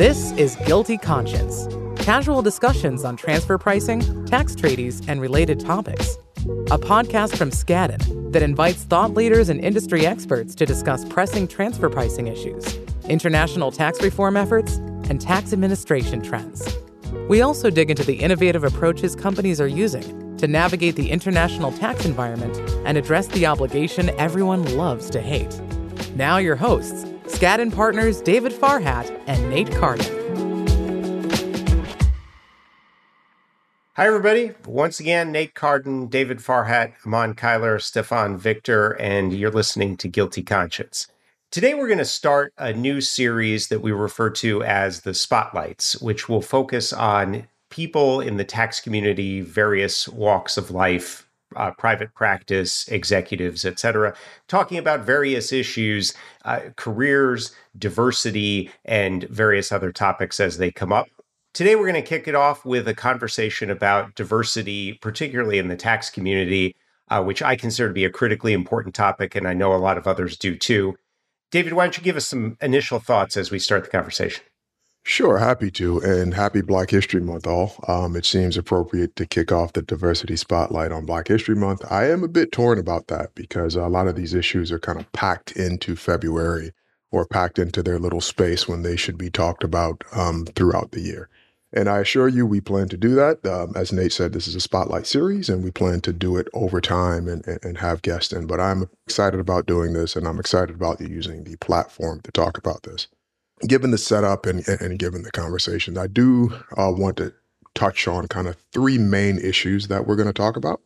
[0.00, 1.68] This is GILTI Conscience
[2.02, 6.16] casual discussions on transfer pricing, tax treaties, and related topics.
[6.70, 11.90] A podcast from Skadden that invites thought leaders and industry experts to discuss pressing transfer
[11.90, 12.78] pricing issues,
[13.10, 14.76] international tax reform efforts,
[15.10, 16.78] and tax administration trends.
[17.28, 22.06] We also dig into the innovative approaches companies are using to navigate the international tax
[22.06, 22.56] environment
[22.86, 25.60] and address the obligation everyone loves to hate.
[26.16, 30.04] Now, your hosts, Skadden partners David Farhat and Nate Carden.
[33.94, 34.52] Hi, everybody.
[34.66, 40.44] Once again, Nate Carden, David Farhat, Eman Cuyler, Stefane Victor, and you're listening to GILTI
[40.44, 41.06] Conscience.
[41.52, 46.00] Today, we're going to start a new series that we refer to as the Spotlights,
[46.02, 52.14] which will focus on people in the tax community, various walks of life, uh, private
[52.14, 54.14] practice, executives, etc.,
[54.48, 56.14] talking about various issues,
[56.44, 61.06] uh, careers, diversity, and various other topics as they come up.
[61.52, 65.76] Today, we're going to kick it off with a conversation about diversity, particularly in the
[65.76, 66.76] tax community,
[67.08, 69.98] uh, which I consider to be a critically important topic, and I know a lot
[69.98, 70.96] of others do too.
[71.50, 74.44] David, why don't you give us some initial thoughts as we start the conversation?
[75.02, 75.98] Sure, happy to.
[75.98, 77.74] And happy Black History Month, all.
[77.88, 81.84] Um, it seems appropriate to kick off the diversity spotlight on Black History Month.
[81.90, 85.00] I am a bit torn about that because a lot of these issues are kind
[85.00, 86.72] of packed into February
[87.10, 91.00] or packed into their little space when they should be talked about um, throughout the
[91.00, 91.28] year.
[91.72, 93.44] And I assure you, we plan to do that.
[93.46, 96.48] Um, as Nate said, this is a spotlight series, and we plan to do it
[96.52, 98.46] over time and, and have guests in.
[98.46, 102.58] But I'm excited about doing this, and I'm excited about using the platform to talk
[102.58, 103.06] about this.
[103.66, 107.32] Given the setup and, and given the conversation, I do uh, want to
[107.74, 110.80] touch on kind of three main issues that we're going to talk about.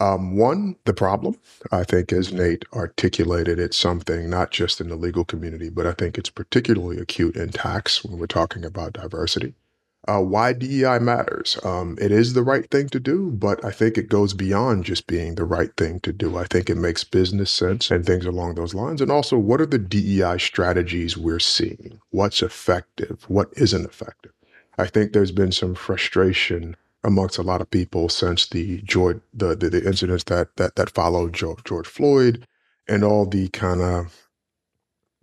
[0.00, 1.36] Um, one, the problem.
[1.72, 5.92] I think, as Nate articulated, it's something not just in the legal community, but I
[5.92, 9.54] think it's particularly acute in tax when we're talking about diversity
[10.10, 11.56] uh, why DEI matters.
[11.62, 15.06] Um, it is the right thing to do, but I think it goes beyond just
[15.06, 16.36] being the right thing to do.
[16.36, 19.00] I think it makes business sense and things along those lines.
[19.00, 22.00] And also, what are the DEI strategies we're seeing?
[22.10, 23.24] What's effective?
[23.28, 24.32] What isn't effective?
[24.78, 29.54] I think there's been some frustration amongst a lot of people since the George, the,
[29.54, 32.46] the, the incidents that that that followed George, George Floyd
[32.88, 34.28] and all the kind of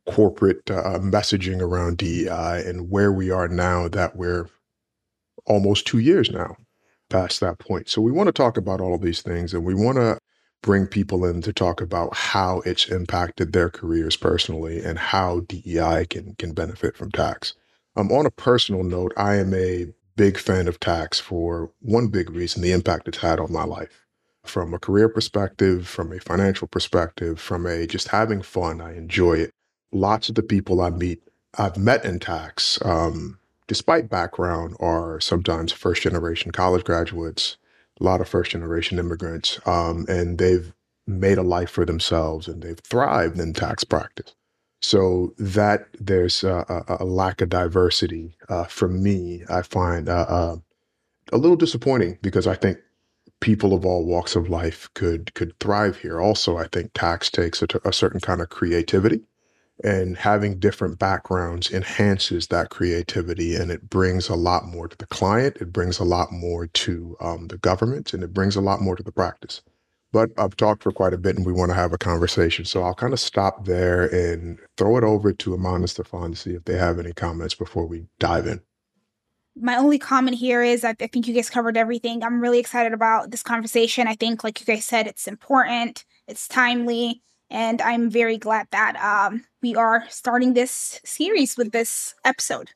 [0.05, 4.47] corporate uh, messaging around DEI and where we are now that we're
[5.47, 6.55] almost two years now
[7.09, 7.89] past that point.
[7.89, 10.19] So we want to talk about all of these things and we want to
[10.61, 16.05] bring people in to talk about how it's impacted their careers personally and how DEI
[16.09, 17.53] can can benefit from tax.
[17.95, 22.29] Um, on a personal note, I am a big fan of tax for one big
[22.31, 24.05] reason, the impact it's had on my life.
[24.45, 29.33] From a career perspective, from a financial perspective, from a just having fun, I enjoy
[29.33, 29.51] it.
[29.91, 31.21] Lots of the people I meet,
[31.57, 37.57] I've met in tax, um, despite background, are sometimes first generation college graduates,
[37.99, 40.73] a lot of first generation immigrants, um, and they've
[41.05, 44.35] made a life for themselves and they've thrived in tax practice.
[44.81, 50.25] So that there's a, a, a lack of diversity uh, for me, I find uh,
[50.27, 50.55] uh,
[51.31, 52.77] a little disappointing because I think
[53.39, 56.21] people of all walks of life could could thrive here.
[56.21, 59.21] Also, I think tax takes a, a certain kind of creativity
[59.83, 65.05] and having different backgrounds enhances that creativity and it brings a lot more to the
[65.07, 68.81] client it brings a lot more to um, the government and it brings a lot
[68.81, 69.61] more to the practice.
[70.11, 72.81] But i've talked for quite a bit and we want to have a conversation so
[72.83, 76.51] i'll kind of stop there and throw it over to amanda and stefane to see
[76.51, 78.61] if they have any comments before we dive in.
[79.59, 82.23] My only comment here is I, I think you guys covered everything.
[82.23, 84.07] I'm really excited about this conversation.
[84.07, 88.95] I think like you guys said it's important it's timely and I'm very glad that
[88.97, 92.71] um, we are starting this series with this episode.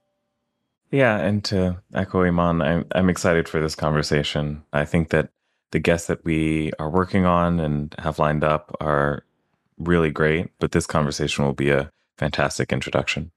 [0.91, 4.63] Yeah, and to echo Eman, I'm, I'm excited for this conversation.
[4.73, 5.29] I think that
[5.71, 9.23] the guests that we are working on and have lined up are
[9.77, 13.31] really great, but this conversation will be a fantastic introduction.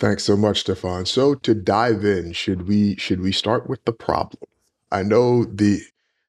[0.00, 1.06] Thanks so much, Stefane.
[1.06, 4.42] So to dive in, should we should we start with the problem?
[4.90, 5.80] I know the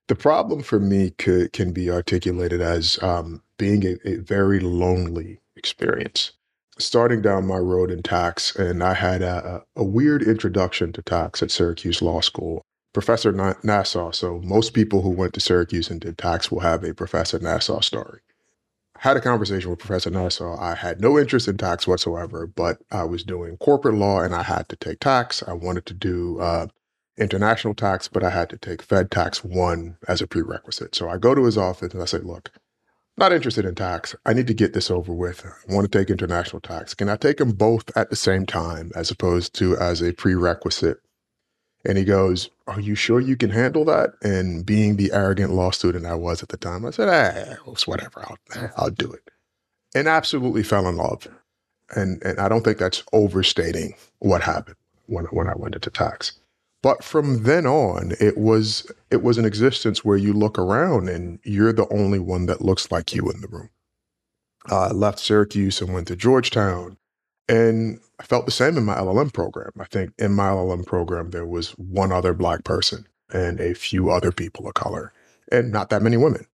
[0.08, 5.40] the problem for me could, can be articulated as um, being a, a, very lonely
[5.56, 6.32] experience.
[6.78, 11.42] Starting down my road in tax, and I had a, a weird introduction to tax
[11.42, 12.62] at Syracuse Law School.
[12.94, 14.12] Professor Nassau.
[14.12, 17.82] So most people who went to Syracuse and did tax will have a Professor Nassau
[17.82, 18.22] story.
[19.00, 20.58] Had a conversation with Professor Nassau.
[20.58, 24.44] I had no interest in tax whatsoever, but I was doing corporate law and I
[24.44, 25.44] had to take tax.
[25.46, 26.68] I wanted to do uh,
[27.18, 30.96] international tax, but I had to take Fed Tax 1 as a prerequisite.
[30.96, 32.52] So I go to his office and I say, look,
[33.18, 34.14] not interested in tax.
[34.26, 35.46] I need to get this over with.
[35.46, 36.94] I want to take international tax.
[36.94, 40.98] Can I take them both at the same time as opposed to as a prerequisite?
[41.86, 44.16] And he goes, Are you sure you can handle that?
[44.22, 47.88] And being the arrogant law student I was at the time, I said, eh, it's
[47.88, 49.30] whatever, I'll, I'll do it.
[49.94, 51.28] And absolutely fell in love.
[51.96, 56.34] And, and I don't think that's overstating what happened when, when I went into tax.
[56.86, 61.40] But from then on, it was it was an existence where you look around and
[61.44, 63.72] you're the only one that looks like you in the room.
[64.70, 66.98] Uh, I left Syracuse and went to Georgetown,
[67.50, 69.72] and I felt the same in my LLM program.
[69.80, 74.12] I think in my LLM program there was one other black person and a few
[74.12, 75.12] other people of color,
[75.52, 76.46] and not that many women.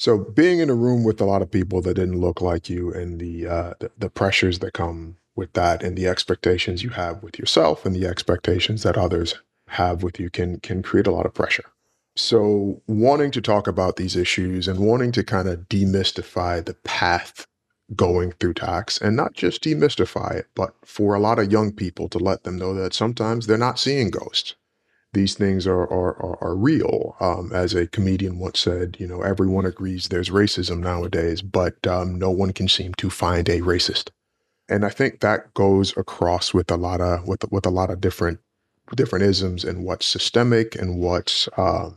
[0.00, 2.92] So being in a room with a lot of people that didn't look like you,
[2.92, 7.22] and the uh, the, the pressures that come with that and the expectations you have
[7.22, 9.34] with yourself and the expectations that others
[9.68, 11.64] have with you can can create a lot of pressure.
[12.16, 17.46] So wanting to talk about these issues and wanting to kind of demystify the path
[17.96, 22.08] going through tax and not just demystify it, but for a lot of young people
[22.10, 24.54] to let them know that sometimes they're not seeing ghosts.
[25.12, 27.16] These things are are, are, are real.
[27.20, 32.16] Um, as a comedian once said, you know, everyone agrees there's racism nowadays, but um,
[32.16, 34.10] no one can seem to find a racist
[34.68, 38.00] and I think that goes across with a lot of with with a lot of
[38.00, 38.40] different
[38.94, 41.90] different isms and what's systemic and what's uh,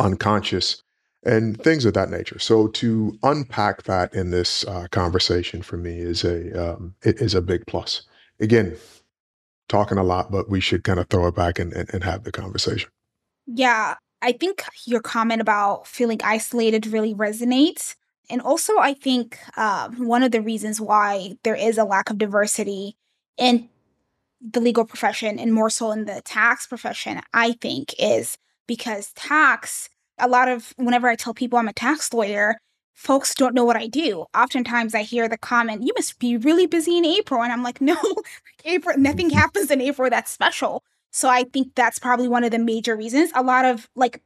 [0.00, 0.82] unconscious
[1.24, 2.38] and things of that nature.
[2.38, 7.34] So to unpack that in this uh, conversation for me is a um, it is
[7.34, 8.02] a big plus.
[8.40, 8.76] Again,
[9.68, 12.24] talking a lot, but we should kind of throw it back and, and, and have
[12.24, 12.90] the conversation.
[13.46, 17.94] Yeah, I think your comment about feeling isolated really resonates
[18.30, 22.18] and also, I think uh, one of the reasons why there is a lack of
[22.18, 22.96] diversity
[23.36, 23.68] in
[24.40, 29.88] the legal profession and more so in the tax profession, I think, is because tax,
[30.18, 32.56] a lot of, whenever I tell people I'm a tax lawyer,
[32.94, 34.26] folks don't know what I do.
[34.34, 37.42] Oftentimes I hear the comment, you must be really busy in April.
[37.42, 37.96] And I'm like, no,
[38.64, 40.82] April, nothing happens in April that's special.
[41.10, 43.30] So I think that's probably one of the major reasons.
[43.34, 44.22] A lot of like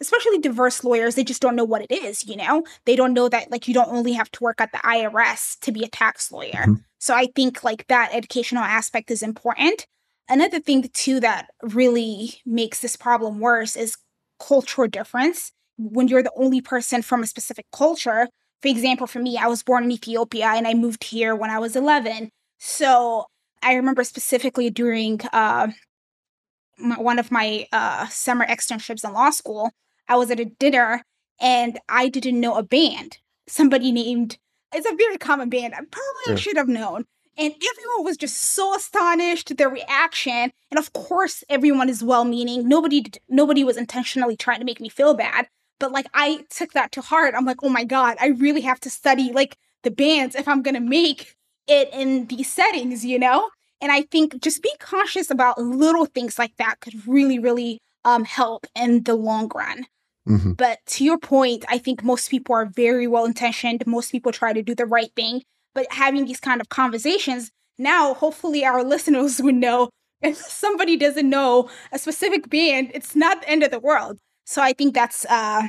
[0.00, 2.64] especially diverse lawyers, they just don't know what it is, you know?
[2.84, 5.72] They don't know that like you don't only have to work at the IRS to
[5.72, 6.64] be a tax lawyer.
[6.66, 6.74] Mm-hmm.
[6.98, 9.86] So I think like that educational aspect is important.
[10.28, 13.96] Another thing too that really makes this problem worse is
[14.38, 15.52] cultural difference.
[15.78, 18.28] When you're the only person from a specific culture,
[18.60, 21.58] for example, for me, I was born in Ethiopia and I moved here when I
[21.58, 22.30] was 11.
[22.58, 23.26] So
[23.62, 25.68] I remember specifically during uh,
[26.78, 29.70] my, one of my uh, summer externships in law school,
[30.08, 31.02] I was at a dinner
[31.40, 33.18] and I didn't know a band.
[33.46, 34.38] Somebody named,
[34.74, 35.74] it's a very common band.
[35.74, 36.36] I probably yeah.
[36.36, 37.04] should have known.
[37.36, 40.50] And everyone was just so astonished at their reaction.
[40.70, 42.68] And of course, everyone is well meaning.
[42.68, 45.46] Nobody, nobody was intentionally trying to make me feel bad.
[45.78, 47.34] But like, I took that to heart.
[47.36, 50.62] I'm like, oh my God, I really have to study like the bands if I'm
[50.62, 51.36] going to make
[51.68, 53.50] it in these settings, you know?
[53.80, 58.24] And I think just be cautious about little things like that could really, really um,
[58.24, 59.86] help in the long run.
[60.28, 60.52] Mm-hmm.
[60.52, 63.86] But to your point, I think most people are very well intentioned.
[63.86, 65.42] Most people try to do the right thing.
[65.74, 69.90] But having these kind of conversations, now hopefully our listeners would know
[70.20, 74.18] if somebody doesn't know a specific band, it's not the end of the world.
[74.44, 75.68] So I think that's uh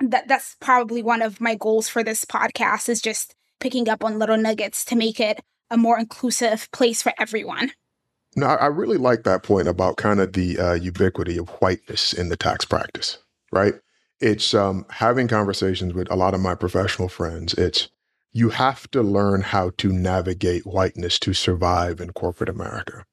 [0.00, 4.18] that that's probably one of my goals for this podcast is just picking up on
[4.18, 5.40] little nuggets to make it
[5.70, 7.72] a more inclusive place for everyone.
[8.36, 12.28] No, I really like that point about kind of the uh, ubiquity of whiteness in
[12.28, 13.18] the tax practice,
[13.52, 13.74] right?
[14.20, 17.54] It's um, having conversations with a lot of my professional friends.
[17.54, 17.88] It's
[18.32, 23.04] you have to learn how to navigate whiteness to survive in corporate America.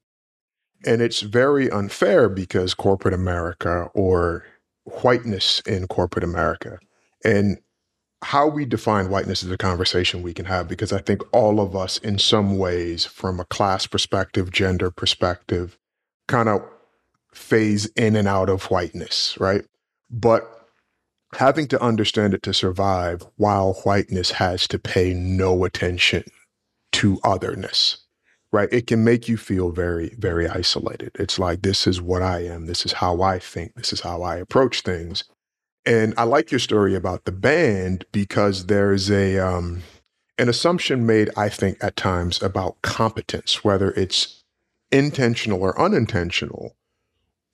[0.84, 4.44] And it's very unfair because corporate America or
[4.84, 6.78] whiteness in corporate America
[7.24, 7.58] and
[8.22, 11.74] how we define whiteness is a conversation we can have because I think all of
[11.74, 15.76] us, in some ways, from a class perspective, gender perspective,
[16.28, 16.62] kind of
[17.32, 19.64] phase in and out of whiteness, right?
[20.10, 20.61] But
[21.34, 26.24] having to understand it to survive while whiteness has to pay no attention
[26.92, 27.98] to otherness
[28.52, 28.68] right?
[28.70, 31.12] It can make you feel very very isolated.
[31.18, 32.66] It's like this is what i am.
[32.66, 33.74] This is how i think.
[33.74, 35.24] This is how i approach things.
[35.84, 39.82] And i like your story about the band because there's a um
[40.38, 44.42] an assumption made i think at times about competence whether it's
[44.90, 46.74] intentional or unintentional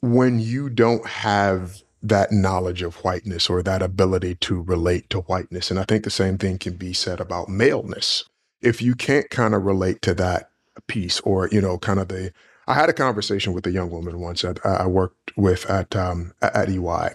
[0.00, 5.70] when you don't have that knowledge of whiteness or that ability to relate to whiteness.
[5.70, 8.24] And I think the same thing can be said about maleness.
[8.60, 10.50] If you can't kind of relate to that
[10.86, 12.32] piece or, you know, kind of the,
[12.66, 16.34] I had a conversation with a young woman once that I worked with at, um,
[16.42, 16.80] at EY.
[16.80, 17.14] I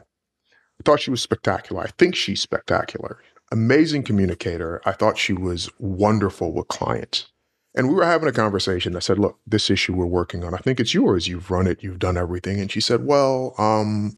[0.84, 1.84] thought she was spectacular.
[1.84, 3.20] I think she's spectacular.
[3.52, 4.82] amazing communicator.
[4.86, 7.28] I thought she was wonderful with clients.
[7.76, 8.96] And we were having a conversation.
[8.96, 11.28] I said, look, this issue we're working on, I think it's yours.
[11.28, 12.60] You've run it, you've done everything.
[12.60, 14.18] And she said, well, um,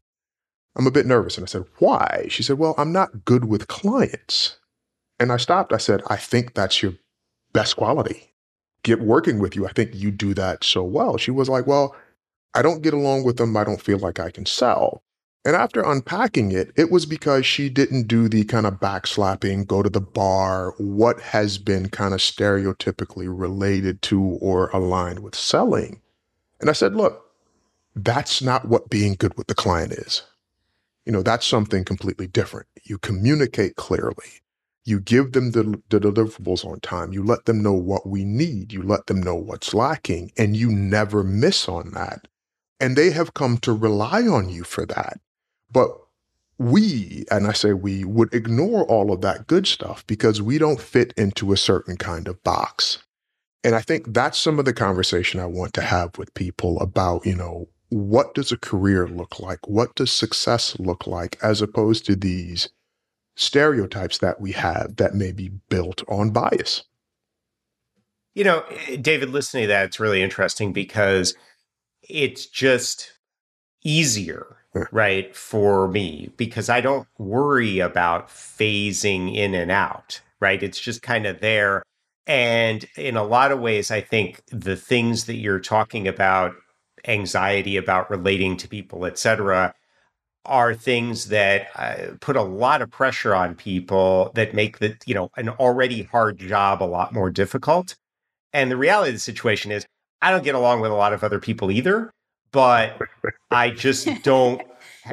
[0.76, 1.36] I'm a bit nervous.
[1.36, 2.26] And I said, why?
[2.28, 4.58] She said, well, I'm not good with clients.
[5.18, 5.72] And I stopped.
[5.72, 6.94] I said, I think that's your
[7.52, 8.34] best quality.
[8.82, 9.66] Get working with you.
[9.66, 11.16] I think you do that so well.
[11.16, 11.96] She was like, well,
[12.54, 13.56] I don't get along with them.
[13.56, 15.02] I don't feel like I can sell.
[15.44, 19.82] And after unpacking it, it was because she didn't do the kind of backslapping, go
[19.82, 26.02] to the bar, what has been kind of stereotypically related to or aligned with selling.
[26.60, 27.26] And I said, look,
[27.94, 30.22] that's not what being good with the client is.
[31.06, 32.66] You know, that's something completely different.
[32.84, 34.42] You communicate clearly.
[34.84, 37.12] You give them the, the deliverables on time.
[37.12, 38.72] You let them know what we need.
[38.72, 42.28] You let them know what's lacking, and you never miss on that.
[42.78, 45.18] And they have come to rely on you for that.
[45.70, 45.90] But
[46.58, 50.80] we, and I say we, would ignore all of that good stuff because we don't
[50.80, 52.98] fit into a certain kind of box.
[53.64, 57.26] And I think that's some of the conversation I want to have with people about,
[57.26, 59.66] you know, what does a career look like?
[59.68, 62.68] What does success look like as opposed to these
[63.36, 66.84] stereotypes that we have that may be built on bias?
[68.34, 68.64] You know,
[69.00, 71.34] David, listening to that, it's really interesting because
[72.02, 73.12] it's just
[73.82, 74.56] easier
[74.92, 80.62] right, for me because I don't worry about phasing in and out, right?
[80.62, 81.82] It's just kind of there.
[82.26, 86.54] And in a lot of ways, I think the things that you're talking about,
[87.08, 89.74] anxiety about relating to people, etc.,
[90.44, 95.14] are things that uh, put a lot of pressure on people that make the, you
[95.14, 97.96] know, an already hard job a lot more difficult.
[98.52, 99.84] And the reality of the situation is
[100.22, 102.12] I don't get along with a lot of other people either
[102.56, 102.98] but
[103.50, 104.62] I just don't.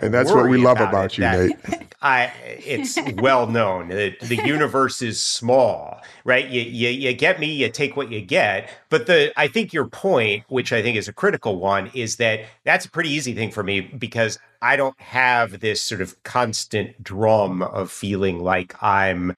[0.02, 1.88] And that's what we love about, about you, Nate.
[2.02, 6.48] I, it's well known that the universe is small, right?
[6.50, 8.70] You, you, you get me, you take what you get.
[8.90, 12.42] But the, I think your point, which I think is a critical one, is that
[12.66, 17.02] that's a pretty easy thing for me because I don't have this sort of constant
[17.02, 19.34] drum of feeling like I'm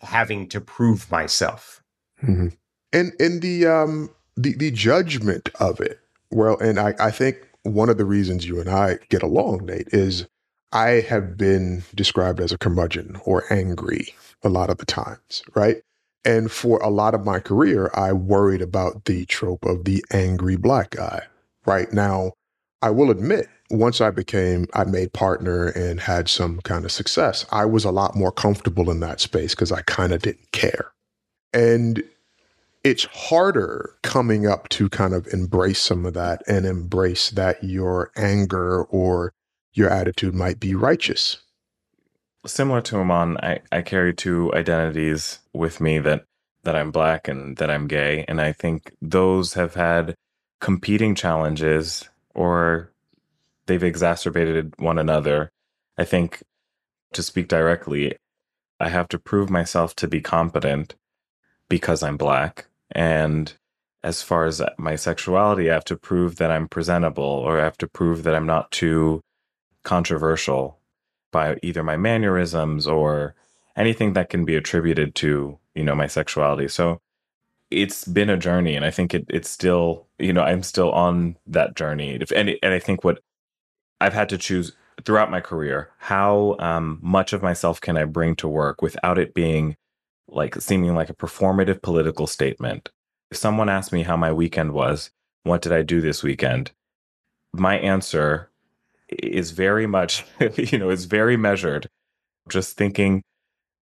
[0.00, 1.80] having to prove myself.
[2.22, 2.48] Mm-hmm.
[2.92, 7.88] And in the um the the judgment of it, well, and I, I think one
[7.88, 10.26] of the reasons you and I get along, Nate, is
[10.72, 15.82] I have been described as a curmudgeon or angry a lot of the times, right?
[16.24, 20.56] And for a lot of my career, I worried about the trope of the angry
[20.56, 21.22] black guy.
[21.66, 22.32] Right now,
[22.82, 27.46] I will admit, once I became, I made partner and had some kind of success,
[27.52, 30.92] I was a lot more comfortable in that space because I kind of didn't care.
[31.52, 32.02] And
[32.82, 38.10] it's harder coming up to kind of embrace some of that and embrace that your
[38.16, 39.32] anger or
[39.72, 41.38] your attitude might be righteous.
[42.46, 46.24] Similar to Eman, I, I carry two identities with me that
[46.62, 48.24] that I'm black and that I'm gay.
[48.28, 50.14] And I think those have had
[50.60, 52.92] competing challenges or
[53.66, 55.50] they've exacerbated one another.
[55.96, 56.42] I think
[57.14, 58.16] to speak directly,
[58.78, 60.94] I have to prove myself to be competent
[61.68, 62.66] because I'm black.
[62.92, 63.52] And
[64.02, 67.78] as far as my sexuality, I have to prove that I'm presentable or I have
[67.78, 69.20] to prove that I'm not too
[69.82, 70.78] controversial
[71.32, 73.34] by either my mannerisms or
[73.76, 76.68] anything that can be attributed to, you know, my sexuality.
[76.68, 77.00] So
[77.70, 81.36] it's been a journey and I think it, it's still, you know, I'm still on
[81.46, 82.18] that journey.
[82.20, 83.20] If, And, and I think what
[84.00, 84.72] I've had to choose
[85.04, 89.34] throughout my career, how um, much of myself can I bring to work without it
[89.34, 89.76] being
[90.32, 92.90] like seeming like a performative political statement.
[93.30, 95.10] If someone asked me how my weekend was,
[95.44, 96.72] what did I do this weekend?
[97.52, 98.50] My answer
[99.08, 100.24] is very much,
[100.56, 101.88] you know, it's very measured.
[102.48, 103.22] Just thinking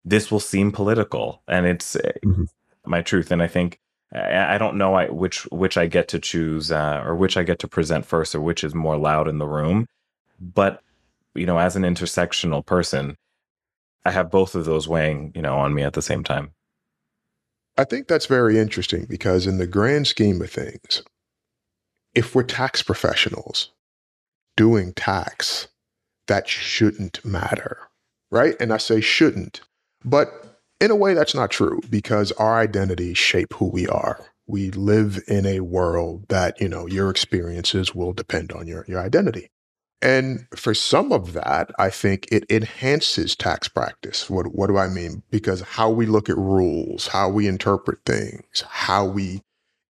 [0.03, 2.43] this will seem political and it's eh, mm-hmm.
[2.85, 3.31] my truth.
[3.31, 3.79] And I think
[4.13, 7.67] I don't know which which I get to choose uh, or which I get to
[7.67, 9.85] present first or which is more loud in the room.
[10.39, 10.81] But
[11.35, 13.17] you know, as an intersectional person,
[14.07, 16.51] I have both of those weighing, you know, on me at the same time.
[17.77, 21.03] I think that's very interesting because in the grand scheme of things,
[22.15, 23.69] if we're tax professionals
[24.55, 25.67] doing tax,
[26.27, 27.79] that shouldn't matter,
[28.31, 28.55] right?
[28.61, 29.59] And I say shouldn't,
[30.05, 34.25] but in a way that's not true because our identities shape who we are.
[34.47, 39.01] We live in a world that, you know, your experiences will depend on your, your
[39.01, 39.49] identity.
[40.01, 44.29] And for some of that, I think it enhances tax practice.
[44.29, 45.23] What, what do I mean?
[45.31, 49.41] Because how we look at rules, how we interpret things, how we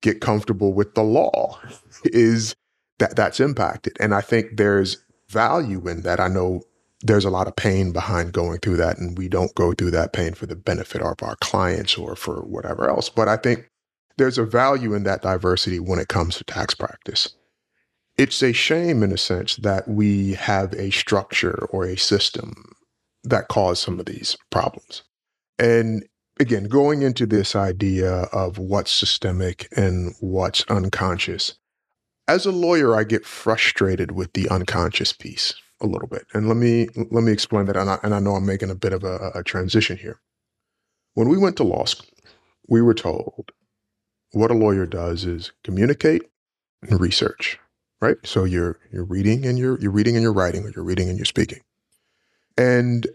[0.02, 1.60] get comfortable with the law
[2.06, 2.56] is
[3.00, 3.98] that that's impacted.
[4.00, 6.20] And I think there's value in that.
[6.20, 6.62] I know
[7.02, 8.98] there's a lot of pain behind going through that.
[8.98, 12.42] And we don't go through that pain for the benefit of our clients or for
[12.44, 13.10] whatever else.
[13.10, 13.70] But I think
[14.18, 17.36] there's a value in that diversity when it comes to tax practice.
[18.18, 22.74] It's a shame, in a sense, that we have a structure or a system
[23.24, 25.04] that cause some of these problems.
[25.60, 26.04] And
[26.40, 31.56] again, going into this idea of what's systemic and what's unconscious,
[32.28, 36.26] as a lawyer, I get frustrated with the unconscious piece a little bit.
[36.34, 37.78] And let me let me explain that.
[37.78, 40.20] And I, and I know I'm making a bit of a, a transition here.
[41.14, 42.10] When we went to law school,
[42.68, 43.52] we were told
[44.32, 46.24] what a lawyer does is communicate
[46.82, 47.60] and research,
[48.02, 48.18] right?
[48.24, 51.18] So you're you're reading and you're you're reading and you're writing, or you're reading and
[51.18, 51.62] you're speaking.
[52.58, 53.08] And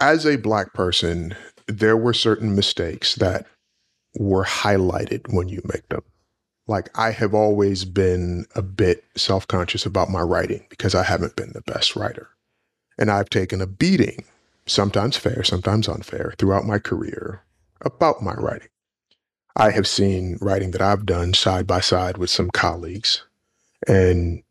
[0.00, 1.34] as a black person,
[1.66, 3.46] there were certain mistakes that
[4.16, 6.02] were highlighted when you make them
[6.70, 11.36] like I have always been a bit self conscious about my writing because I haven't
[11.36, 12.28] been the best writer.
[12.96, 14.24] And I've taken a beating,
[14.66, 17.42] sometimes fair, sometimes unfair, throughout my career
[17.80, 18.68] about my writing.
[19.56, 23.24] I have seen writing that I've done side by side with some colleagues,
[23.86, 24.42] and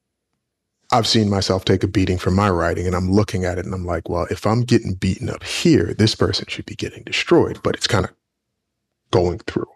[0.91, 3.74] I've seen myself take a beating from my writing, and I'm looking at it and
[3.74, 7.59] I'm like, well, if I'm getting beaten up here, this person should be getting destroyed,
[7.63, 8.12] but it's kind of
[9.12, 9.67] going through.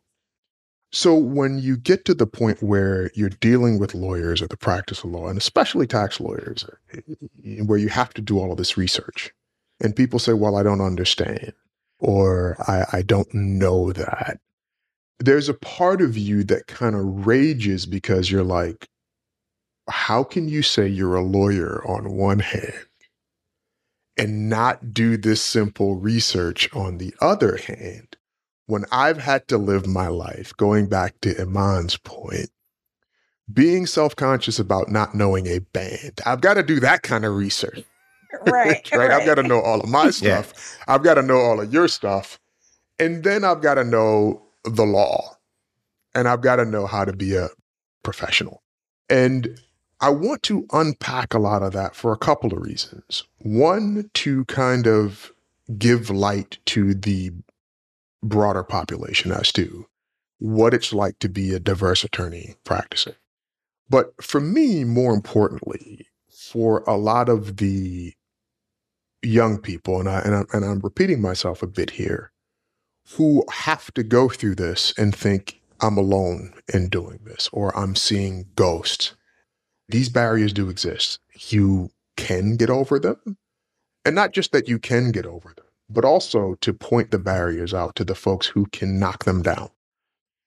[0.91, 5.03] So when you get to the point where you're dealing with lawyers or the practice
[5.03, 8.77] of law, and especially tax lawyers, eh, where you have to do all of this
[8.77, 9.33] research,
[9.81, 11.53] and people say, well, I don't understand,
[12.00, 14.39] or I, I don't know that,
[15.19, 18.88] there's a part of you that kind of rages because you're like,
[19.89, 22.85] how can you say you're a lawyer on one hand
[24.17, 28.17] and not do this simple research on the other hand?
[28.65, 32.49] when I've had to live my life, going back to Eman's point,
[33.51, 37.35] being self conscious about not knowing a band, I've got to do that kind of
[37.35, 37.83] research.
[38.47, 38.89] Right.
[38.91, 38.91] right?
[38.93, 39.11] right?
[39.11, 40.53] I've got to know all of my stuff.
[40.87, 40.95] Yeah.
[40.95, 42.39] I've got to know all of your stuff.
[42.99, 45.37] And then I've got to know the law.
[46.15, 47.49] And I've got to know how to be a
[48.03, 48.61] professional.
[49.09, 49.59] And
[50.03, 53.23] I want to unpack a lot of that for a couple of reasons.
[53.39, 55.32] One, to kind of
[55.77, 57.32] give light to the
[58.21, 59.86] broader population as to
[60.39, 63.13] what it's like to be a diverse attorney practicing.
[63.89, 68.13] But for me, more importantly, for a lot of the
[69.21, 72.34] young people, and I and, I, and I'm repeating myself a bit here,
[73.12, 77.95] who have to go through this and think I'm alone in doing this, or I'm
[77.95, 79.15] seeing ghosts.
[79.89, 81.19] These barriers do exist.
[81.50, 83.38] You can get over them,
[84.06, 87.74] and not just that you can get over them but also to point the barriers
[87.74, 89.69] out to the folks who can knock them down.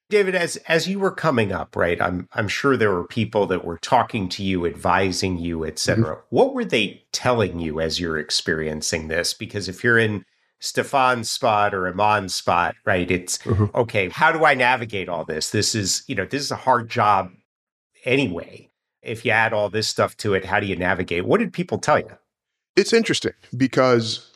[0.08, 2.00] David, as as you were coming up, right?
[2.00, 6.04] I'm I'm sure there were people that were talking to you, advising you, etc.
[6.04, 6.20] Mm-hmm.
[6.30, 9.34] What were they telling you as you're experiencing this?
[9.34, 10.24] Because if you're in
[10.60, 13.10] Stefane's spot or Eman's spot, right?
[13.10, 13.76] It's mm-hmm.
[13.76, 15.50] okay, how do I navigate all this?
[15.50, 17.32] This is, you know, this is a hard job
[18.04, 18.65] anyway.
[19.06, 21.26] If you add all this stuff to it, how do you navigate?
[21.26, 22.10] What did people tell you?
[22.74, 24.32] It's interesting because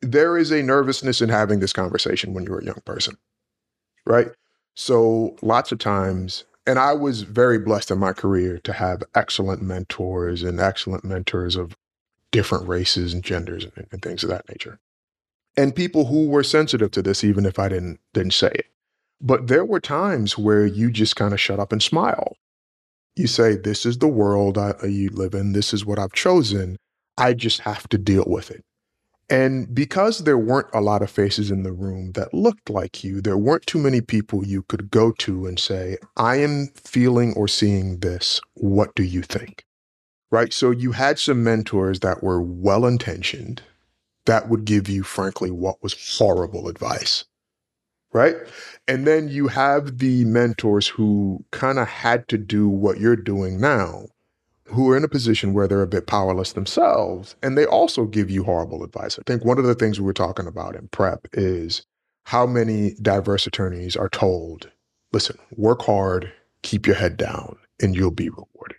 [0.00, 3.16] there is a nervousness in having this conversation when you're a young person,
[4.06, 4.28] right?
[4.74, 9.60] So lots of times, and I was very blessed in my career to have excellent
[9.60, 11.76] mentors and excellent mentors of
[12.30, 14.78] different races and genders and, and things of that nature.
[15.56, 18.66] And people who were sensitive to this, even if I didn't didn't say it.
[19.20, 22.36] But there were times where you just kind of shut up and smile.
[23.16, 25.52] You say, "This is the world I, uh, you live in.
[25.52, 26.76] This is what I've chosen.
[27.18, 28.62] I just have to deal with it."
[29.30, 33.20] And because there weren't a lot of faces in the room that looked like you,
[33.20, 37.46] there weren't too many people you could go to and say, I am feeling or
[37.46, 38.40] seeing this.
[38.54, 39.64] What do you think?
[40.32, 40.52] Right.
[40.52, 43.62] So you had some mentors that were well intentioned
[44.26, 47.24] that would give you, frankly, what was horrible advice.
[48.12, 48.34] Right.
[48.88, 53.60] And then you have the mentors who kind of had to do what you're doing
[53.60, 54.06] now
[54.70, 58.30] who are in a position where they're a bit powerless themselves, and they also give
[58.30, 59.18] you horrible advice.
[59.18, 61.84] I think one of the things we were talking about in prep is
[62.24, 64.70] how many diverse attorneys are told,
[65.12, 68.76] listen, work hard, keep your head down, and you'll be rewarded.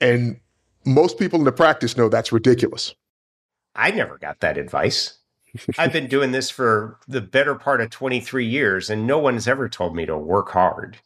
[0.00, 0.40] And
[0.84, 2.94] most people in the practice know that's ridiculous.
[3.74, 5.18] I never got that advice.
[5.78, 9.68] I've been doing this for the better part of 23 years, and no one's ever
[9.68, 10.98] told me to work hard.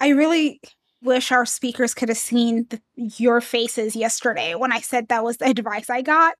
[0.00, 0.60] I really
[1.02, 5.36] wish our speakers could have seen the, your faces yesterday when I said that was
[5.36, 6.34] the advice I got.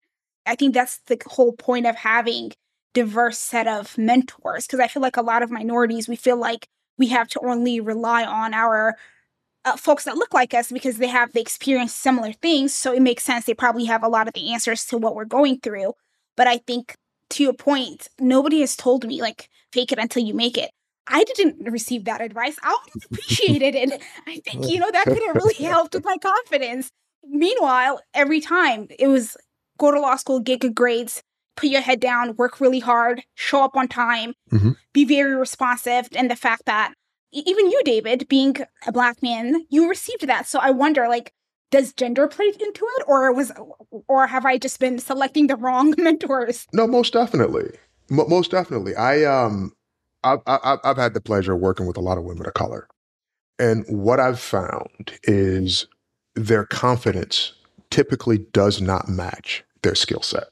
[0.47, 2.53] I think that's the whole point of having
[2.95, 6.67] diverse set of mentors because I feel like a lot of minorities we feel like
[6.97, 8.97] we have to only rely on our
[9.65, 12.75] uh, folks that look like us because they have they experience similar things.
[12.75, 13.45] So it makes sense.
[13.45, 15.93] They probably have a lot of the answers to what we're going through.
[16.37, 16.97] But I think
[17.31, 20.71] to your point, nobody has told me like fake it until you make it.
[21.07, 22.57] I didn't receive that advice.
[22.63, 24.03] I would have appreciated it.
[24.27, 26.91] I think, you know, that could have really helped with my confidence.
[27.25, 29.37] Meanwhile, every time it was
[29.79, 31.23] go to law school, get good grades,
[31.57, 34.73] put your head down, work really hard, show up on time, mm-hmm.
[34.93, 36.09] be very responsive.
[36.15, 36.93] And the fact that
[37.33, 40.47] even you, David, being a black man, you received that.
[40.47, 41.33] So I wonder, like,
[41.71, 43.53] does gender play into it, or was,
[44.09, 46.67] or have I just been selecting the wrong mentors?
[46.73, 47.71] No, most definitely,
[48.11, 48.95] M- most definitely.
[48.97, 49.73] I um,
[50.25, 52.89] I've, I've I've had the pleasure of working with a lot of women of color,
[53.59, 55.87] and what I've found is
[56.35, 57.53] their confidence
[57.91, 60.45] typically does not match their skill set.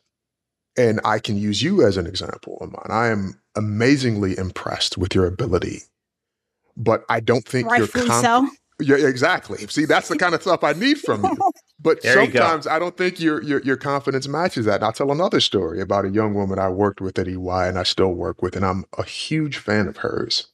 [0.79, 2.90] And I can use you as an example, Eman.
[2.90, 5.83] I am amazingly impressed with your ability,
[6.76, 8.48] but I don't think Rightfully you're so.
[8.79, 9.59] Yeah, exactly.
[9.69, 11.37] See, that's the kind of stuff I need from you.
[11.81, 14.77] But there sometimes I don't think your, your your confidence matches that.
[14.77, 17.79] And I'll tell another story about a young woman I worked with at EY and
[17.79, 20.49] I still work with, and I'm a huge fan of hers.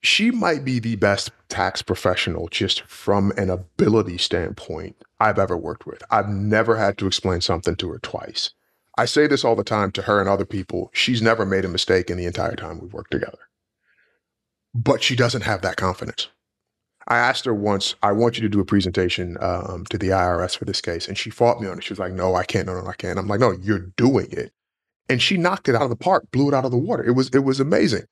[0.00, 5.86] She might be the best tax professional just from an ability standpoint I've ever worked
[5.86, 6.04] with.
[6.10, 8.50] I've never had to explain something to her twice.
[8.96, 10.90] I say this all the time to her and other people.
[10.92, 13.38] She's never made a mistake in the entire time we've worked together.
[14.74, 16.28] But she doesn't have that confidence.
[17.08, 20.56] I asked her once, I want you to do a presentation um, to the IRS
[20.56, 21.08] for this case.
[21.08, 21.84] And she fought me on it.
[21.84, 22.66] She was like, no, I can't.
[22.66, 23.18] No, no, I can't.
[23.18, 24.52] I'm like, no, you're doing it.
[25.08, 27.02] And she knocked it out of the park, blew it out of the water.
[27.02, 28.04] It was, it was amazing.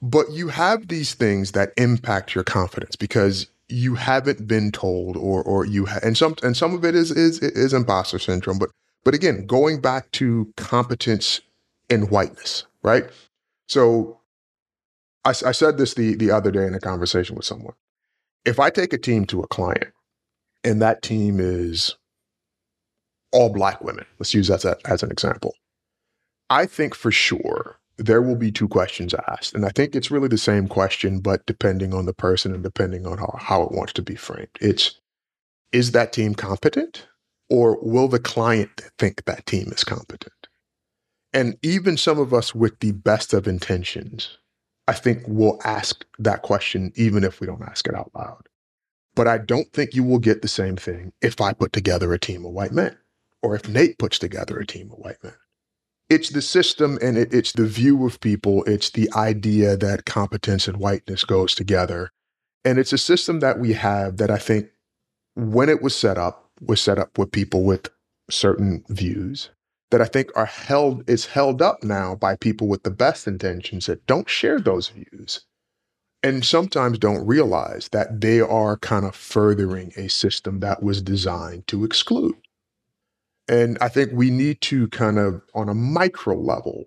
[0.00, 5.42] But you have these things that impact your confidence because you haven't been told or,
[5.42, 8.70] or you, ha- and some, and some of it is, is, is imposter syndrome, but
[9.06, 11.40] but again, going back to competence
[11.88, 13.04] and whiteness, right?
[13.68, 14.18] So
[15.24, 17.74] I, I said this the, the other day in a conversation with someone.
[18.46, 19.92] If I take a team to a client
[20.64, 21.96] and that team is
[23.32, 25.54] all black women, let's use that as, as an example.
[26.48, 29.54] I think for sure there will be two questions asked.
[29.54, 33.06] And I think it's really the same question, but depending on the person and depending
[33.06, 34.48] on how, how it wants to be framed.
[34.60, 35.00] It's
[35.72, 37.06] is that team competent?
[37.48, 40.32] Or will the client think that team is competent?
[41.32, 44.38] And even some of us with the best of intentions,
[44.88, 48.48] I think we'll ask that question even if we don't ask it out loud.
[49.14, 52.18] But I don't think you will get the same thing if I put together a
[52.18, 52.96] team of white men
[53.42, 55.34] or if Nate puts together a team of white men.
[56.08, 58.62] It's the system and it, it's the view of people.
[58.64, 62.12] It's the idea that competence and whiteness goes together.
[62.64, 64.68] And it's a system that we have that I think
[65.34, 67.88] when it was set up, was set up with people with
[68.30, 69.50] certain views
[69.90, 73.86] that I think are held is held up now by people with the best intentions
[73.86, 75.44] that don't share those views
[76.22, 81.66] and sometimes don't realize that they are kind of furthering a system that was designed
[81.68, 82.36] to exclude.
[83.48, 86.86] And I think we need to kind of on a micro level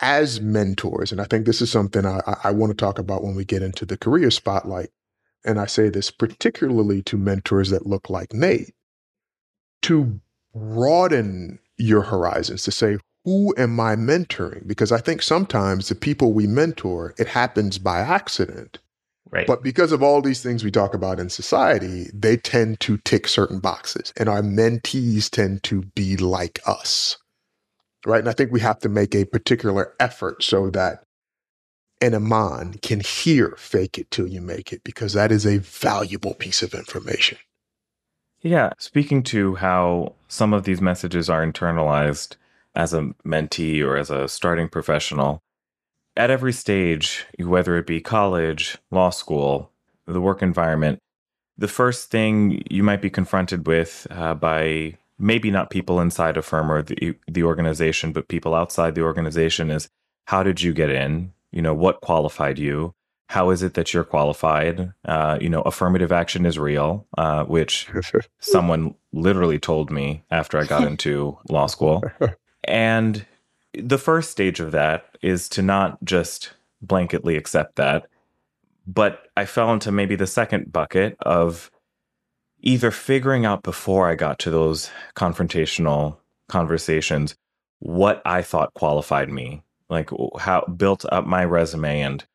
[0.00, 3.34] as mentors, and I think this is something I, I want to talk about when
[3.34, 4.90] we get into the career spotlight.
[5.44, 8.72] And I say this particularly to mentors that look like Nate
[9.82, 10.20] to
[10.54, 14.66] broaden your horizons to say, who am I mentoring?
[14.66, 18.78] Because I think sometimes the people we mentor, it happens by accident.
[19.30, 19.46] Right.
[19.46, 23.28] But because of all these things we talk about in society, they tend to tick
[23.28, 27.16] certain boxes, and our mentees tend to be like us.
[28.04, 28.18] Right.
[28.18, 31.04] And I think we have to make a particular effort so that
[32.00, 36.34] an Eman can hear fake it till you make it, because that is a valuable
[36.34, 37.38] piece of information.
[38.42, 42.36] Yeah, speaking to how some of these messages are internalized
[42.74, 45.42] as a mentee or as a starting professional,
[46.16, 49.70] at every stage, whether it be college, law school,
[50.06, 50.98] the work environment,
[51.56, 56.42] the first thing you might be confronted with uh, by maybe not people inside a
[56.42, 59.88] firm or the, the organization, but people outside the organization is
[60.26, 61.32] how did you get in?
[61.52, 62.94] You know, what qualified you?
[63.30, 64.92] How is it that you're qualified?
[65.04, 67.88] Uh, you know, affirmative action is real, uh, which
[68.40, 72.02] someone literally told me after I got into law school.
[72.64, 73.24] And
[73.72, 78.08] the first stage of that is to not just blanketly accept that,
[78.84, 81.70] but I fell into maybe the second bucket of
[82.62, 86.16] either figuring out before I got to those confrontational
[86.48, 87.36] conversations
[87.78, 92.26] what I thought qualified me, like how built up my resume and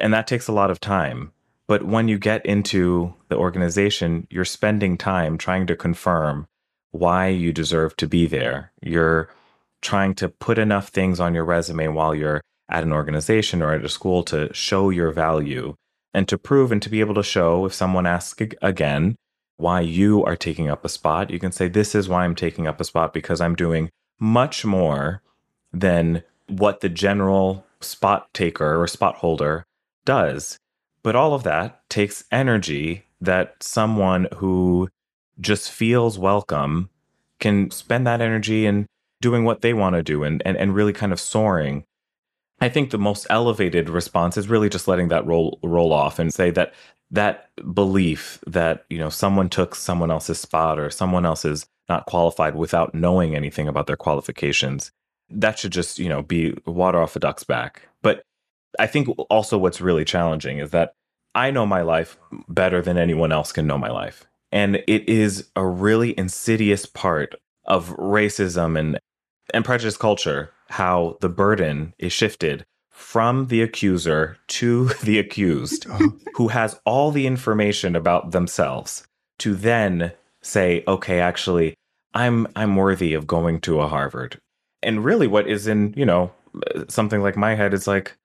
[0.00, 1.32] and that takes a lot of time.
[1.68, 6.46] But when you get into the organization, you're spending time trying to confirm
[6.92, 8.72] why you deserve to be there.
[8.82, 9.28] You're
[9.82, 13.84] trying to put enough things on your resume while you're at an organization or at
[13.84, 15.74] a school to show your value.
[16.14, 19.16] and to prove and to be able to show if someone asks again
[19.58, 22.66] why you are taking up a spot, you can say, This is why I'm taking
[22.66, 25.20] up a spot because I'm doing much more
[25.74, 29.64] than what the general spot taker or spot holder
[30.06, 30.56] does.
[31.02, 34.88] But all of that takes energy that someone who
[35.38, 36.88] just feels welcome
[37.38, 38.86] can spend that energy in
[39.20, 41.84] doing what they want to do and, and, and really kind of soaring.
[42.60, 46.32] I think the most elevated response is really just letting that roll roll off and
[46.32, 46.72] say that
[47.10, 52.06] that belief that you know someone took someone else's spot or someone else is not
[52.06, 54.90] qualified without knowing anything about their qualifications
[55.30, 58.22] that should just you know be water off a duck's back but
[58.78, 60.92] i think also what's really challenging is that
[61.34, 62.16] i know my life
[62.48, 67.34] better than anyone else can know my life and it is a really insidious part
[67.66, 68.98] of racism and
[69.52, 76.08] and prejudice culture how the burden is shifted from the accuser to the accused uh-huh.
[76.34, 79.06] who has all the information about themselves
[79.38, 80.12] to then
[80.42, 81.74] say okay actually
[82.14, 84.38] i'm i'm worthy of going to a harvard
[84.82, 86.32] and really what is in you know
[86.88, 88.16] something like my head is like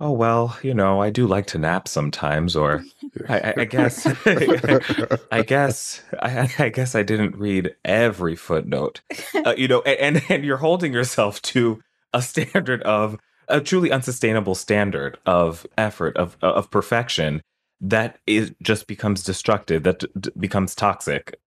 [0.00, 2.84] oh well you know i do like to nap sometimes or
[3.28, 4.06] I, I, guess
[5.30, 9.02] i guess I, I, guess i didn't read every footnote.
[9.34, 11.80] Uh, you know and and you're holding yourself to
[12.12, 17.42] a standard of a truly unsustainable standard of effort of of perfection
[17.84, 21.38] that is just becomes destructive that d- becomes toxic.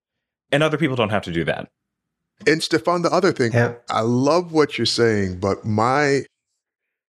[0.52, 1.68] And other people don't have to do that.
[2.46, 3.74] And Stefane, the other thing, yeah.
[3.90, 6.22] I love what you're saying, but my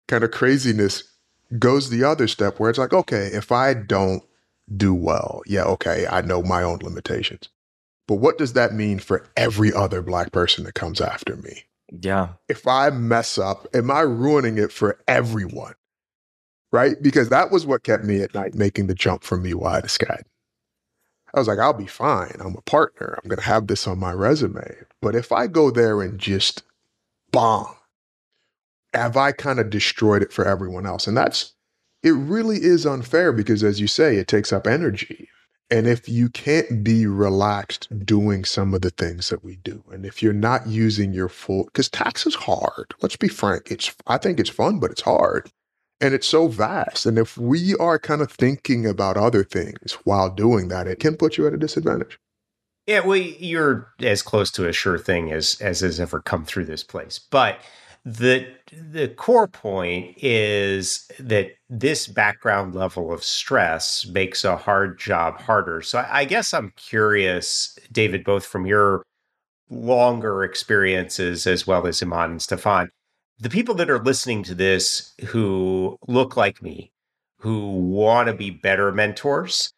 [0.08, 1.04] kind of craziness
[1.58, 4.22] goes the other step where it's like, okay, if I don't
[4.76, 7.48] do well, yeah, okay, I know my own limitations.
[8.06, 11.64] But what does that mean for every other black person that comes after me?
[11.90, 12.30] Yeah.
[12.48, 15.74] If I mess up, am I ruining it for everyone?
[16.72, 17.00] Right?
[17.00, 20.22] Because that was what kept me at night making the jump from Miwa to Skadden.
[21.32, 22.36] I was like, I'll be fine.
[22.40, 23.18] I'm a partner.
[23.22, 24.76] I'm going to have this on my resume.
[25.00, 26.62] But if I go there and just
[27.30, 27.74] bomb,
[28.94, 31.06] have I kind of destroyed it for everyone else?
[31.06, 31.54] And that's,
[32.02, 35.28] it really is unfair because, as you say, it takes up energy.
[35.70, 40.04] And if you can't be relaxed doing some of the things that we do, and
[40.04, 42.92] if you're not using your full, because tax is hard.
[43.02, 43.70] Let's be frank.
[43.70, 45.50] It's, I think it's fun, but it's hard
[46.00, 47.06] and it's so vast.
[47.06, 51.16] And if we are kind of thinking about other things while doing that, it can
[51.16, 52.18] put you at a disadvantage.
[52.86, 56.64] Yeah, well, you're as close to a sure thing as as has ever come through
[56.64, 57.18] this place.
[57.18, 57.60] But
[58.04, 65.40] the the core point is that this background level of stress makes a hard job
[65.40, 65.82] harder.
[65.82, 69.02] So I, I guess I'm curious, David, both from your
[69.68, 72.88] longer experiences as well as Eman and Stefane,
[73.38, 76.92] the people that are listening to this who look like me,
[77.38, 79.72] who want to be better mentors,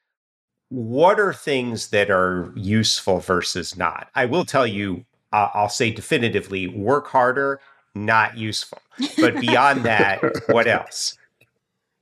[0.68, 4.08] what are things that are useful versus not?
[4.14, 7.60] I will tell you, uh, I'll say definitively work harder,
[7.94, 8.78] not useful.
[9.18, 11.16] But beyond that, what else?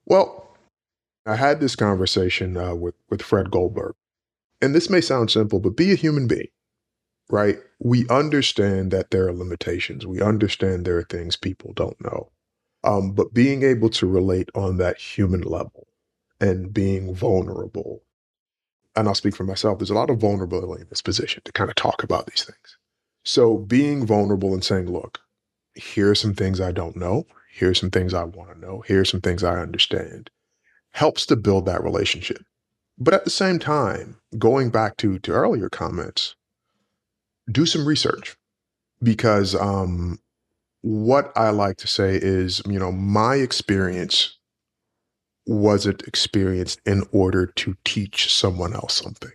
[0.07, 0.57] Well,
[1.26, 3.94] I had this conversation uh, with, with Fred Goldberg.
[4.62, 6.48] And this may sound simple, but be a human being
[7.31, 7.59] right?
[7.79, 10.07] We understand that there are limitations.
[10.07, 12.31] We understand there are things people don't know.
[12.83, 15.87] Um, but being able to relate on that human level
[16.40, 18.03] and being vulnerable,
[18.96, 21.70] and I'll speak for myself, there's a lot of vulnerability in this position to kind
[21.70, 22.79] of talk about these things.
[23.24, 25.20] So being vulnerable and saying, look,
[25.81, 27.27] here are some things I don't know.
[27.53, 28.83] Here's some things I want to know.
[28.87, 30.31] Here's some things I understand
[30.93, 32.45] helps to build that relationship.
[32.99, 36.37] But at the same time, going back to, to earlier comments,
[37.51, 38.37] do some research
[39.03, 40.19] because um,
[40.83, 44.37] what I like to say is, you know, my experience
[45.47, 49.33] wasn't experienced in order to teach someone else something.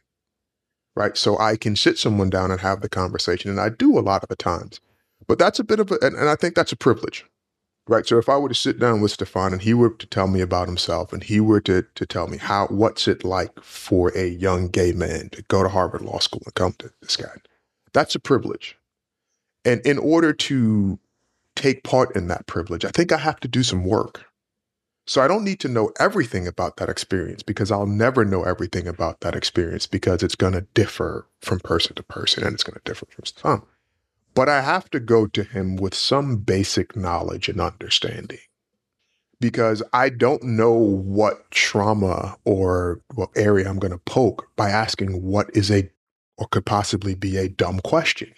[0.96, 1.18] Right.
[1.18, 4.24] So I can sit someone down and have the conversation, and I do a lot
[4.24, 4.80] of the times.
[5.28, 7.26] But that's a bit of a, and, and I think that's a privilege.
[7.88, 8.08] Right.
[8.08, 10.42] So if I were to sit down with Stefane and he were to tell me
[10.42, 14.28] about himself and he were to, to tell me how, what's it like for a
[14.28, 17.30] young gay man to go to Harvard Law School and come to this guy,
[17.94, 18.76] that's a privilege.
[19.64, 21.00] And in order to
[21.56, 24.26] take part in that privilege, I think I have to do some work.
[25.08, 28.88] So I don't need to know everything about that experience because I'll never know everything
[28.88, 32.80] about that experience because it's going to differ from person to person and it's going
[32.80, 33.68] to differ from some.
[34.36, 38.40] But I have to go to him with some basic knowledge and understanding
[39.40, 45.22] because I don't know what trauma or what area I'm going to poke by asking
[45.24, 45.90] what is a
[46.38, 48.34] or could possibly be a dumb question.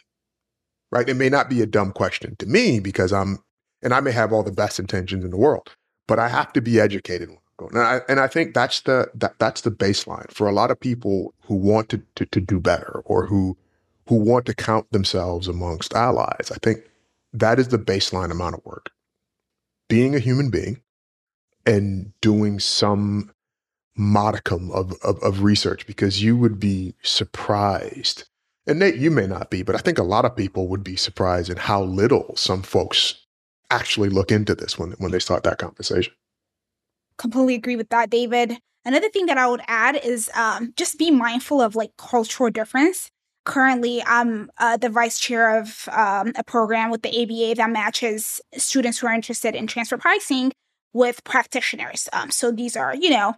[0.91, 1.09] Right?
[1.09, 3.39] It may not be a dumb question to me because I'm,
[3.81, 5.75] and I may have all the best intentions in the world,
[6.07, 7.29] but I have to be educated
[7.59, 10.79] And I, and I think that's the that, that's the baseline for a lot of
[10.79, 13.57] people who want to, to to do better or who
[14.07, 16.51] who want to count themselves amongst allies.
[16.53, 16.83] I think
[17.33, 18.91] that is the baseline amount of work.
[19.89, 20.81] Being a human being
[21.65, 23.31] and doing some
[23.95, 28.25] modicum of, of, of research because you would be surprised.
[28.67, 30.95] And Nate, you may not be, but I think a lot of people would be
[30.95, 33.25] surprised in how little some folks
[33.71, 36.13] actually look into this when, when they start that conversation.
[37.17, 38.57] Completely agree with that, David.
[38.85, 43.09] Another thing that I would add is um, just be mindful of like cultural difference.
[43.47, 48.41] Currently, I'm uh, the vice chair of um, a program with the ABA that matches
[48.57, 50.51] students who are interested in transfer pricing
[50.91, 52.09] with practitioners.
[52.11, 53.35] Um, so these are, you know,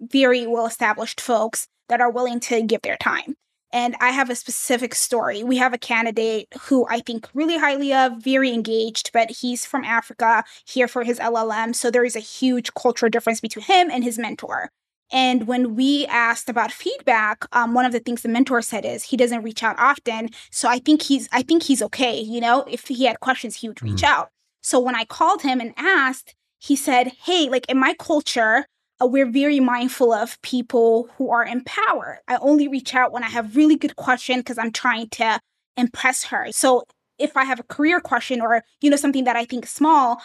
[0.00, 3.36] very well established folks that are willing to give their time.
[3.72, 5.44] And I have a specific story.
[5.44, 9.84] We have a candidate who I think really highly of, very engaged, but he's from
[9.84, 11.76] Africa, here for his LLM.
[11.76, 14.72] So there is a huge cultural difference between him and his mentor.
[15.10, 19.04] And when we asked about feedback, um, one of the things the mentor said is
[19.04, 20.30] he doesn't reach out often.
[20.50, 22.18] So I think he's I think he's okay.
[22.20, 24.08] You know, if he had questions, he would reach mm.
[24.08, 24.30] out.
[24.62, 28.66] So when I called him and asked, he said, "Hey, like in my culture,
[29.00, 32.20] uh, we're very mindful of people who are in power.
[32.28, 35.38] I only reach out when I have really good question because I'm trying to
[35.76, 36.48] impress her.
[36.50, 36.84] So
[37.18, 40.20] if I have a career question or you know something that I think small,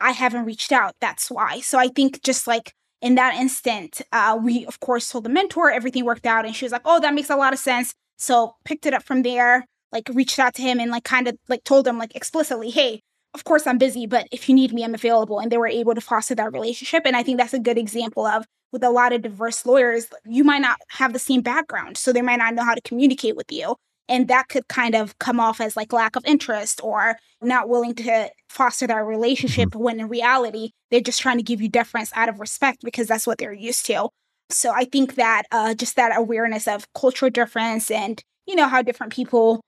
[0.00, 0.94] I haven't reached out.
[1.00, 1.60] That's why.
[1.60, 5.70] So I think just like in that instant, uh, we of course told the mentor
[5.70, 8.56] everything worked out, and she was like, "Oh, that makes a lot of sense." So
[8.64, 11.64] picked it up from there, like reached out to him and like kind of like
[11.64, 13.00] told him like explicitly, "Hey,
[13.34, 15.38] of course I'm busy, but if you need me, I'm available.
[15.38, 17.02] And they were able to foster that relationship.
[17.06, 20.44] And I think that's a good example of with a lot of diverse lawyers, you
[20.44, 21.96] might not have the same background.
[21.96, 23.76] So they might not know how to communicate with you.
[24.08, 27.94] And that could kind of come off as like lack of interest or not willing
[27.96, 29.82] to foster that relationship mm-hmm.
[29.82, 33.26] when in reality, they're just trying to give you deference out of respect because that's
[33.26, 34.08] what they're used to.
[34.50, 38.80] So I think that uh, just that awareness of cultural difference and, you know, how
[38.80, 39.60] different people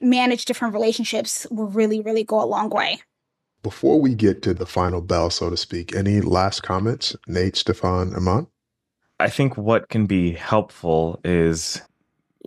[0.00, 3.00] manage different relationships will really, really go a long way.
[3.62, 7.16] Before we get to the final bell, so to speak, any last comments?
[7.26, 8.46] Nate, Stefane, Eman?
[9.18, 11.82] I think what can be helpful is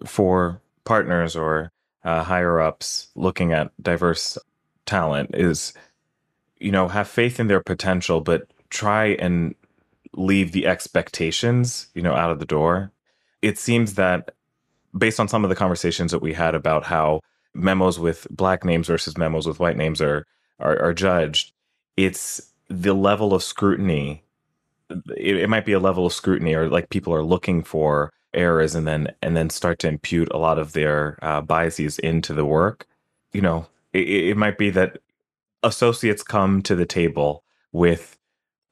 [0.05, 1.71] for partners or
[2.03, 4.37] uh, higher ups looking at diverse
[4.85, 5.73] talent is,
[6.59, 9.55] you know, have faith in their potential, but try and
[10.13, 12.91] leave the expectations, you know, out of the door.
[13.41, 14.31] It seems that
[14.97, 17.21] based on some of the conversations that we had about how
[17.53, 20.25] memos with black names versus memos with white names are
[20.59, 21.53] are, are judged.
[21.97, 24.23] It's the level of scrutiny.
[25.17, 28.75] It, it might be a level of scrutiny, or like people are looking for errors,
[28.75, 32.45] and then and then start to impute a lot of their uh, biases into the
[32.45, 32.87] work.
[33.33, 34.97] You know, it, it might be that
[35.63, 38.17] associates come to the table with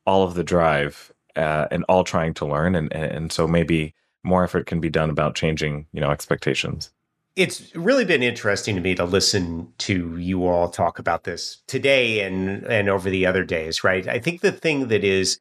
[0.06, 3.94] all of the drive uh, and all trying to learn, and and so maybe
[4.24, 6.92] more effort can be done about changing you know expectations.
[7.36, 12.22] It's really been interesting to me to listen to you all talk about this today
[12.22, 14.08] and and over the other days, right?
[14.08, 15.40] I think the thing that is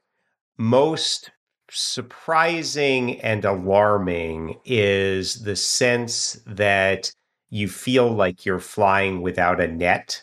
[0.57, 1.31] most
[1.71, 7.13] surprising and alarming is the sense that
[7.51, 10.23] you feel like you're flying without a net.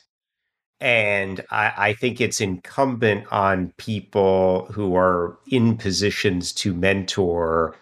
[0.79, 7.75] And I, I, think it's incumbent on people who are in positions to mentor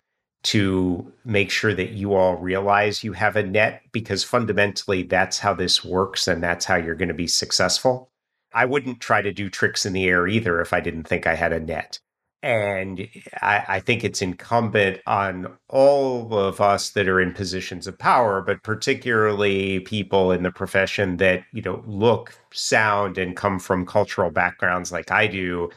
[0.43, 5.54] to make sure that you all realize you have a net because fundamentally that's how
[5.54, 8.10] this works and that's how you're going to be successful.
[8.54, 11.36] I wouldn't try to do tricks in the air either if I didn't think I
[11.36, 11.99] had a net.
[12.43, 13.08] And
[13.41, 18.41] I, I, think it's incumbent on all of us that are in positions of power,
[18.41, 24.29] but particularly people in the profession that, you know, look, sound, and come from cultural
[24.29, 25.69] backgrounds like I do,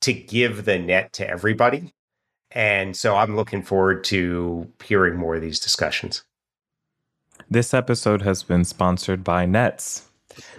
[0.00, 1.92] to give the net to everybody
[2.52, 6.24] and so I'm looking forward to hearing more of these discussions.
[7.48, 10.08] This episode has been sponsored by Nets.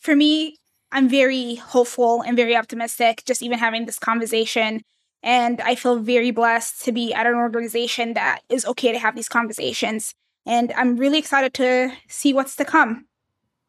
[0.00, 0.56] For me,
[0.96, 4.82] I'm very hopeful and very optimistic just even having this conversation.
[5.22, 9.14] And I feel very blessed to be at an organization that is okay to have
[9.14, 10.14] these conversations.
[10.46, 13.04] And I'm really excited to see what's to come.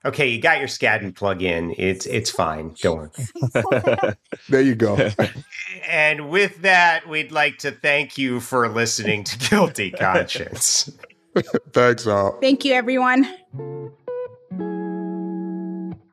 [0.05, 1.75] Okay, you got your Skadden plug in.
[1.77, 2.75] It's it's fine.
[2.81, 3.11] Go on.
[4.49, 5.09] there you go.
[5.85, 10.89] and with that, we'd like to thank you for listening to GILTI Conscience.
[11.73, 12.39] Thanks, all.
[12.39, 13.93] Thank you, everyone.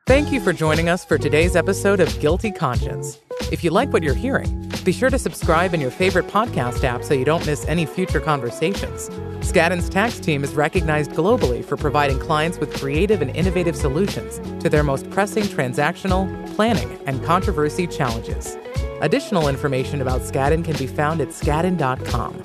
[0.07, 3.19] Thank you for joining us for today's episode of GILTI Conscience.
[3.51, 7.03] If you like what you're hearing, Be sure to subscribe in your favorite podcast app
[7.03, 9.09] so you don't miss any future conversations.
[9.39, 14.69] Skadden's tax team is recognized globally for providing clients with creative and innovative solutions to
[14.69, 18.55] their most pressing transactional, planning, and controversy challenges.
[19.01, 22.35] Additional information about Skadden can be found at skadden.com.